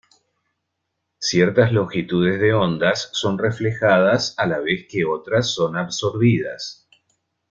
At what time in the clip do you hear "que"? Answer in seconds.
4.89-5.05